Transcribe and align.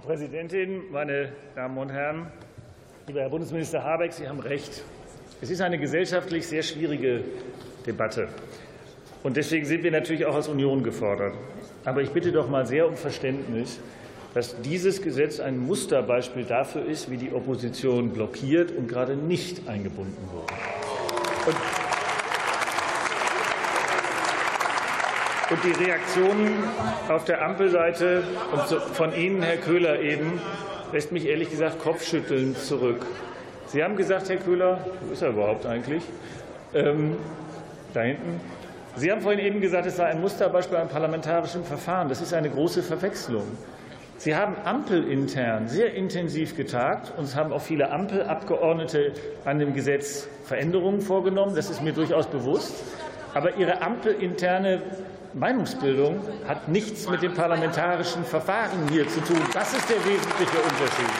Präsidentin, 0.00 0.82
meine 0.90 1.32
Damen 1.54 1.78
und 1.78 1.90
Herren! 1.90 2.26
Lieber 3.06 3.20
Herr 3.20 3.30
Bundesminister 3.30 3.82
Habeck, 3.82 4.12
Sie 4.12 4.28
haben 4.28 4.40
recht. 4.40 4.82
Es 5.40 5.48
ist 5.48 5.60
eine 5.60 5.78
gesellschaftlich 5.78 6.46
sehr 6.46 6.62
schwierige 6.62 7.22
Debatte. 7.86 8.28
Und 9.22 9.36
deswegen 9.36 9.64
sind 9.64 9.82
wir 9.82 9.90
natürlich 9.90 10.26
auch 10.26 10.34
als 10.34 10.48
Union 10.48 10.82
gefordert. 10.82 11.34
Aber 11.84 12.02
ich 12.02 12.10
bitte 12.10 12.32
doch 12.32 12.48
mal 12.48 12.66
sehr 12.66 12.86
um 12.88 12.96
Verständnis, 12.96 13.80
dass 14.34 14.60
dieses 14.60 15.00
Gesetz 15.00 15.40
ein 15.40 15.58
Musterbeispiel 15.58 16.44
dafür 16.44 16.84
ist, 16.84 17.10
wie 17.10 17.16
die 17.16 17.32
Opposition 17.32 18.10
blockiert 18.10 18.72
und 18.72 18.88
gerade 18.88 19.16
nicht 19.16 19.66
eingebunden 19.66 20.28
wurde. 20.32 20.52
Und 21.46 21.85
Und 25.48 25.62
die 25.62 25.84
Reaktionen 25.84 26.64
auf 27.08 27.24
der 27.24 27.40
Ampelseite 27.40 28.24
von 28.94 29.14
Ihnen, 29.14 29.42
Herr 29.42 29.58
Köhler, 29.58 30.00
eben 30.00 30.40
lässt 30.92 31.12
mich 31.12 31.24
ehrlich 31.26 31.50
gesagt 31.50 31.80
kopfschüttelnd 31.80 32.58
zurück. 32.58 33.06
Sie 33.68 33.84
haben 33.84 33.96
gesagt, 33.96 34.28
Herr 34.28 34.38
Köhler, 34.38 34.84
wo 35.02 35.12
ist 35.12 35.22
er 35.22 35.28
überhaupt 35.28 35.64
eigentlich? 35.64 36.02
Ähm, 36.74 37.16
da 37.94 38.02
hinten. 38.02 38.40
Sie 38.96 39.12
haben 39.12 39.20
vorhin 39.20 39.38
eben 39.38 39.60
gesagt, 39.60 39.86
es 39.86 39.96
sei 39.96 40.06
ein 40.06 40.20
Musterbeispiel 40.20 40.78
an 40.78 40.88
parlamentarischem 40.88 41.62
Verfahren. 41.62 42.08
Das 42.08 42.20
ist 42.20 42.34
eine 42.34 42.50
große 42.50 42.82
Verwechslung. 42.82 43.46
Sie 44.18 44.34
haben 44.34 44.56
ampelintern 44.64 45.68
sehr 45.68 45.94
intensiv 45.94 46.56
getagt 46.56 47.12
und 47.16 47.24
es 47.24 47.36
haben 47.36 47.52
auch 47.52 47.60
viele 47.60 47.92
Ampelabgeordnete 47.92 49.12
an 49.44 49.60
dem 49.60 49.74
Gesetz 49.74 50.26
Veränderungen 50.44 51.02
vorgenommen. 51.02 51.54
Das 51.54 51.70
ist 51.70 51.82
mir 51.82 51.92
durchaus 51.92 52.26
bewusst. 52.26 52.82
Aber 53.36 53.54
Ihre 53.58 53.82
ampelinterne 53.82 54.80
Meinungsbildung 55.34 56.20
hat 56.48 56.68
nichts 56.68 57.06
mit 57.06 57.20
dem 57.20 57.34
parlamentarischen 57.34 58.24
Verfahren 58.24 58.88
hier 58.90 59.06
zu 59.10 59.20
tun. 59.20 59.42
Das 59.52 59.74
ist 59.74 59.90
der 59.90 59.98
wesentliche 59.98 60.56
Unterschied. 60.56 61.10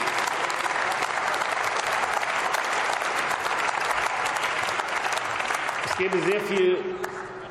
Es 5.85 5.97
gäbe 5.99 6.17
sehr 6.17 6.41
viel 6.41 6.77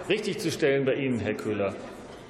richtigzustellen 0.08 0.84
bei 0.84 0.94
Ihnen, 0.94 1.20
Herr 1.20 1.34
Köhler. 1.34 1.72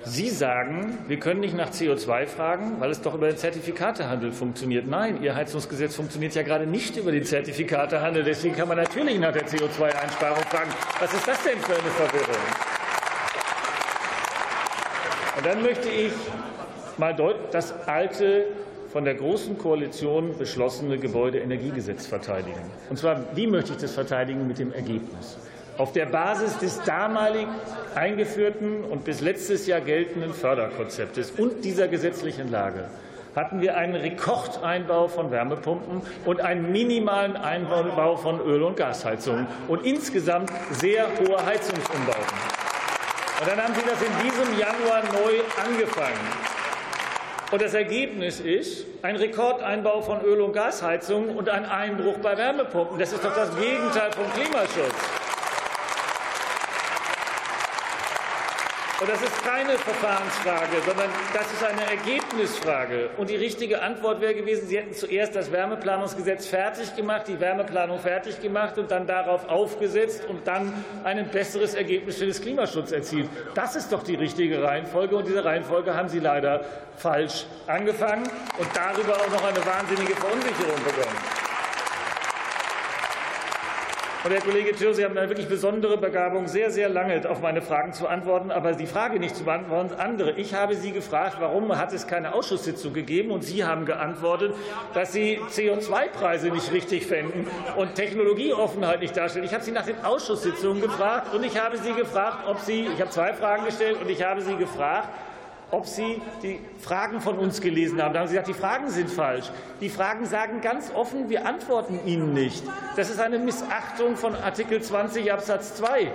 Sie 0.09 0.31
sagen, 0.31 0.99
wir 1.09 1.19
können 1.19 1.41
nicht 1.41 1.57
nach 1.57 1.71
CO2 1.71 2.27
fragen, 2.29 2.77
weil 2.79 2.93
es 2.93 3.03
doch 3.03 3.15
über 3.15 3.27
den 3.27 3.37
Zertifikatehandel 3.37 4.31
funktioniert. 4.31 4.87
Nein, 4.87 5.21
Ihr 5.21 5.35
Heizungsgesetz 5.35 5.97
funktioniert 5.97 6.33
ja 6.37 6.43
gerade 6.43 6.65
nicht 6.65 6.97
über 6.97 7.11
den 7.11 7.25
Zertifikatehandel. 7.25 8.23
Deswegen 8.23 8.55
kann 8.55 8.69
man 8.69 8.77
natürlich 8.77 9.19
nach 9.19 9.33
der 9.33 9.49
CO2-Einsparung 9.49 10.45
fragen. 10.45 10.71
Was 11.01 11.13
ist 11.13 11.27
das 11.27 11.43
denn 11.43 11.59
für 11.59 11.73
eine 11.73 11.91
Verwirrung? 11.91 12.37
Und 15.39 15.45
dann 15.45 15.63
möchte 15.63 15.89
ich 15.89 16.13
mal 16.99 17.17
das 17.51 17.73
alte, 17.89 18.45
von 18.93 19.05
der 19.05 19.17
Großen 19.17 19.59
Koalition 19.59 20.39
beschlossene 20.39 20.99
Gebäudeenergiegesetz 20.99 22.07
verteidigen. 22.07 22.61
Und 22.89 22.97
zwar, 22.97 23.25
wie 23.35 23.49
möchte 23.49 23.73
ich 23.73 23.79
das 23.79 23.93
verteidigen? 23.93 24.47
Mit 24.47 24.61
dem 24.61 24.73
Ergebnis. 24.73 25.37
Auf 25.79 25.93
der 25.93 26.07
Basis 26.07 26.59
des 26.59 26.83
damalig 26.83 27.47
eingeführten 27.95 28.83
und 28.85 29.05
bis 29.05 29.21
letztes 29.21 29.67
Jahr 29.67 29.81
geltenden 29.81 30.33
Förderkonzeptes 30.33 31.33
und 31.33 31.65
dieser 31.65 31.87
gesetzlichen 31.87 32.51
Lage 32.51 32.89
hatten 33.35 33.61
wir 33.61 33.77
einen 33.77 33.95
Rekordeinbau 33.95 35.09
von 35.09 35.31
Wärmepumpen 35.31 36.01
und 36.25 36.41
einen 36.41 36.73
minimalen 36.73 37.37
Einbau 37.37 38.17
von 38.17 38.41
Öl- 38.41 38.63
und 38.63 38.79
Gasheizungen 38.79 39.47
und 39.69 39.85
insgesamt 39.85 40.51
sehr 40.71 41.07
hohe 41.19 41.45
Heizungsumbauten. 41.45 42.39
Und 43.41 43.51
dann 43.51 43.63
haben 43.63 43.75
Sie 43.75 43.83
das 43.83 44.01
in 44.01 44.25
diesem 44.25 44.59
Januar 44.59 45.03
neu 45.13 45.43
angefangen. 45.63 46.17
Und 47.53 47.61
das 47.61 47.75
Ergebnis 47.75 48.41
ist 48.41 48.87
ein 49.03 49.17
Rekordeinbau 49.17 50.01
von 50.01 50.23
Öl- 50.23 50.41
und 50.41 50.55
Gasheizungen 50.55 51.37
und 51.37 51.51
ein 51.51 51.67
Einbruch 51.67 52.17
bei 52.23 52.37
Wärmepumpen. 52.39 52.99
Das 52.99 53.13
ist 53.13 53.23
doch 53.23 53.35
das 53.37 53.55
Gegenteil 53.57 54.11
vom 54.13 54.33
Klimaschutz. 54.33 55.16
Und 58.99 59.11
das 59.11 59.21
ist 59.21 59.45
keine 59.45 59.77
Verfahrensfrage, 59.77 60.81
sondern 60.87 61.11
das 61.35 61.53
ist 61.53 61.63
eine 61.63 61.83
Ergebnisfrage. 61.91 63.11
Und 63.19 63.29
die 63.29 63.37
richtige 63.37 63.83
Antwort 63.83 64.23
wäre 64.23 64.35
gewesen, 64.35 64.69
Sie 64.69 64.79
hätten 64.79 64.95
zuerst 64.95 65.37
das 65.37 65.53
Wärmeplanungsgesetz 65.53 66.47
fertig 66.47 66.97
gemacht, 66.97 67.29
die 67.29 67.39
Wärmeplanung 67.39 67.99
fertig 67.99 68.41
gemacht 68.41 68.79
und 68.79 68.91
dann 68.91 69.07
darauf 69.07 69.51
aufgesetzt 69.51 70.25
und 70.25 70.47
dann 70.47 70.73
ein 71.05 71.29
besseres 71.29 71.75
Ergebnis 71.75 72.17
für 72.17 72.25
den 72.25 72.41
Klimaschutz 72.41 72.91
erzielt. 72.91 73.29
Das 73.55 73.77
ist 73.77 73.93
doch 73.93 74.03
die 74.03 74.15
richtige 74.15 74.63
Reihenfolge. 74.63 75.15
Und 75.15 75.29
diese 75.29 75.45
Reihenfolge 75.45 75.95
haben 75.95 76.09
Sie 76.09 76.21
leider 76.21 76.65
falsch 76.97 77.45
angefangen 77.67 78.25
und 78.57 78.69
darüber 78.75 79.13
auch 79.13 79.29
noch 79.29 79.45
eine 79.45 79.67
wahnsinnige 79.67 80.17
Verunsicherung 80.17 80.83
begonnen. 80.85 81.36
Und 84.27 84.33
Herr 84.33 84.41
Kollege 84.41 84.75
Tschirr, 84.75 84.93
Sie 84.93 85.05
haben 85.05 85.17
eine 85.17 85.29
wirklich 85.29 85.47
besondere 85.47 85.99
Begabung, 85.99 86.49
sehr, 86.49 86.73
sehr 86.73 86.89
lange 86.89 87.31
auf 87.31 87.41
meine 87.41 87.63
Fragen 87.63 87.93
zu 87.93 88.09
antworten, 88.09 88.51
aber 88.51 88.73
die 88.73 88.89
Frage 88.89 89.21
nicht 89.21 89.37
zu 89.37 89.45
beantworten, 89.45 89.95
andere. 89.95 90.33
Ich 90.33 90.53
habe 90.53 90.75
Sie 90.75 90.91
gefragt, 90.91 91.37
warum 91.39 91.79
hat 91.79 91.93
es 91.93 92.09
keine 92.09 92.35
Ausschusssitzung 92.35 92.93
gegeben? 92.93 93.31
Und 93.31 93.45
Sie 93.45 93.65
haben 93.65 93.87
geantwortet, 93.87 94.53
dass 94.95 95.13
Sie 95.13 95.39
CO2-Preise 95.39 96.51
nicht 96.51 96.73
richtig 96.73 97.07
fänden 97.07 97.47
und 97.77 97.95
Technologieoffenheit 97.95 99.01
nicht 99.01 99.17
darstellen. 99.17 99.45
Ich 99.45 99.55
habe 99.55 99.63
Sie 99.63 99.71
nach 99.71 99.87
den 99.87 100.05
Ausschusssitzungen 100.05 100.83
gefragt 100.83 101.33
und 101.33 101.45
ich 101.45 101.57
habe 101.57 101.79
Sie 101.79 101.93
gefragt, 101.93 102.49
ob 102.49 102.59
Sie, 102.59 102.89
ich 102.93 103.01
habe 103.01 103.11
zwei 103.13 103.33
Fragen 103.33 103.65
gestellt 103.65 103.99
und 104.03 104.11
ich 104.11 104.25
habe 104.25 104.41
Sie 104.41 104.57
gefragt, 104.57 105.09
ob 105.71 105.87
Sie 105.87 106.21
die 106.43 106.61
Fragen 106.81 107.21
von 107.21 107.39
uns 107.39 107.61
gelesen 107.61 108.01
haben. 108.01 108.15
Da 108.15 108.21
haben 108.21 108.29
Sie 108.29 108.35
gesagt, 108.35 108.49
die 108.49 108.55
Fragen 108.55 108.91
sind 108.91 109.11
falsch. 109.11 109.47
Die 109.81 109.89
Fragen 109.89 110.27
sagen 110.27 110.61
ganz 110.61 110.93
offen, 110.95 111.29
wir 111.29 111.47
antworten 111.47 112.01
Ihnen 112.07 112.33
nicht. 112.33 112.63
Das 112.95 113.11
ist 113.11 113.19
eine 113.19 113.39
Missachtung 113.39 114.17
von 114.17 114.35
Artikel 114.37 114.81
20 114.81 115.33
Absatz 115.33 115.75
2. 115.77 116.11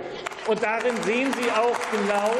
Und 0.46 0.62
darin 0.62 0.94
sehen 1.04 1.32
Sie 1.34 1.50
auch 1.50 1.78
genau, 1.90 2.30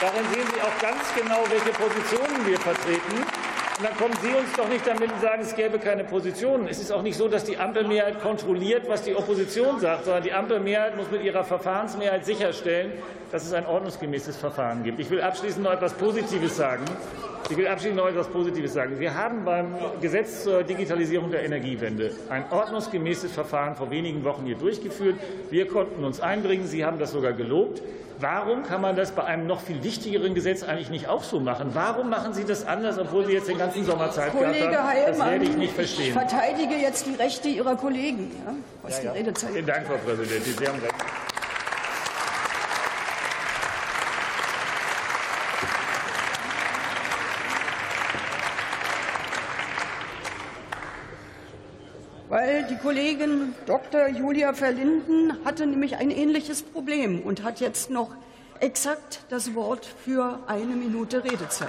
darin 0.00 0.24
sehen 0.32 0.46
Sie 0.54 0.60
auch 0.62 0.80
ganz 0.80 1.02
genau, 1.14 1.44
welche 1.50 1.70
Positionen 1.70 2.46
wir 2.46 2.58
vertreten. 2.58 3.24
Und 3.78 3.84
dann 3.84 3.96
kommen 3.98 4.14
Sie 4.22 4.28
uns 4.28 4.50
doch 4.56 4.68
nicht 4.70 4.86
damit 4.86 5.12
und 5.12 5.20
sagen, 5.20 5.42
es 5.42 5.54
gäbe 5.54 5.78
keine 5.78 6.02
Positionen. 6.02 6.66
Es 6.66 6.78
ist 6.78 6.90
auch 6.90 7.02
nicht 7.02 7.18
so, 7.18 7.28
dass 7.28 7.44
die 7.44 7.58
Ampelmehrheit 7.58 8.22
kontrolliert, 8.22 8.88
was 8.88 9.02
die 9.02 9.14
Opposition 9.14 9.80
sagt, 9.80 10.06
sondern 10.06 10.22
die 10.22 10.32
Ampelmehrheit 10.32 10.96
muss 10.96 11.10
mit 11.10 11.22
ihrer 11.22 11.44
Verfahrensmehrheit 11.44 12.24
sicherstellen, 12.24 12.92
dass 13.30 13.44
es 13.44 13.52
ein 13.52 13.66
ordnungsgemäßes 13.66 14.38
Verfahren 14.38 14.82
gibt. 14.82 14.98
Ich 14.98 15.10
will 15.10 15.20
abschließend 15.20 15.62
noch 15.62 15.72
etwas 15.72 15.92
Positives 15.92 16.56
sagen. 16.56 16.84
Ich 17.50 17.56
will 17.58 17.68
abschließend 17.68 17.98
noch 17.98 18.08
etwas 18.08 18.28
Positives 18.28 18.72
sagen. 18.72 18.98
Wir 18.98 19.14
haben 19.14 19.44
beim 19.44 19.74
Gesetz 20.00 20.44
zur 20.44 20.62
Digitalisierung 20.62 21.30
der 21.30 21.44
Energiewende 21.44 22.12
ein 22.30 22.44
ordnungsgemäßes 22.50 23.30
Verfahren 23.30 23.76
vor 23.76 23.90
wenigen 23.90 24.24
Wochen 24.24 24.46
hier 24.46 24.56
durchgeführt. 24.56 25.16
Wir 25.50 25.68
konnten 25.68 26.02
uns 26.02 26.20
einbringen. 26.20 26.66
Sie 26.66 26.82
haben 26.82 26.98
das 26.98 27.12
sogar 27.12 27.34
gelobt. 27.34 27.82
Warum 28.18 28.62
kann 28.62 28.80
man 28.80 28.96
das 28.96 29.12
bei 29.12 29.24
einem 29.24 29.46
noch 29.46 29.60
viel 29.60 29.84
wichtigeren 29.84 30.34
Gesetz 30.34 30.62
eigentlich 30.62 30.88
nicht 30.88 31.06
auch 31.06 31.22
so 31.22 31.38
machen? 31.38 31.70
Warum 31.74 32.08
machen 32.08 32.32
Sie 32.32 32.44
das 32.44 32.66
anders, 32.66 32.98
obwohl 32.98 33.26
Sie 33.26 33.32
jetzt 33.32 33.48
den 33.48 33.58
ganzen 33.66 33.84
Sommer 33.84 34.10
Zeit 34.10 34.32
Kollege 34.32 34.58
gehabt 34.58 34.76
haben? 34.76 34.88
Heilmann, 34.88 35.18
das 35.18 35.30
werde 35.30 35.44
ich 35.44 35.56
nicht 35.56 35.74
verstehen. 35.74 36.06
Ich 36.06 36.12
verteidige 36.12 36.74
jetzt 36.76 37.06
die 37.06 37.14
Rechte 37.14 37.48
Ihrer 37.48 37.76
Kollegen, 37.76 38.30
ja, 38.44 38.54
was 38.82 39.02
ja, 39.02 39.12
die 39.12 39.18
Redezeit 39.18 39.50
Vielen 39.50 39.66
Dank, 39.66 39.86
Frau 39.86 39.96
Präsidentin. 39.96 40.54
Sie 40.58 40.68
haben 40.68 40.78
recht. 40.80 40.94
Weil 52.28 52.64
die 52.64 52.76
Kollegin 52.76 53.54
Dr. 53.66 54.08
Julia 54.08 54.52
Verlinden 54.52 55.32
hatte 55.44 55.64
nämlich 55.64 55.96
ein 55.96 56.10
ähnliches 56.10 56.62
Problem 56.62 57.22
und 57.22 57.44
hat 57.44 57.60
jetzt 57.60 57.88
noch 57.88 58.10
exakt 58.60 59.20
das 59.28 59.54
Wort 59.54 59.86
für 59.86 60.40
eine 60.48 60.74
Minute 60.74 61.22
Redezeit. 61.22 61.68